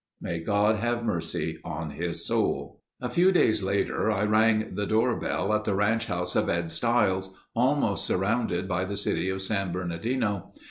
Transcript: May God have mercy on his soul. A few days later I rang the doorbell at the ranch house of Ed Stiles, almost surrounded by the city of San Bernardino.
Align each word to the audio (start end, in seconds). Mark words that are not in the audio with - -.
May 0.19 0.39
God 0.39 0.77
have 0.77 1.03
mercy 1.05 1.59
on 1.63 1.91
his 1.91 2.25
soul. 2.25 2.81
A 3.01 3.07
few 3.11 3.31
days 3.31 3.61
later 3.61 4.09
I 4.09 4.23
rang 4.23 4.73
the 4.73 4.87
doorbell 4.87 5.53
at 5.53 5.63
the 5.63 5.75
ranch 5.75 6.07
house 6.07 6.35
of 6.35 6.49
Ed 6.49 6.71
Stiles, 6.71 7.37
almost 7.55 8.05
surrounded 8.07 8.67
by 8.67 8.83
the 8.83 8.97
city 8.97 9.29
of 9.29 9.43
San 9.43 9.71
Bernardino. 9.71 10.53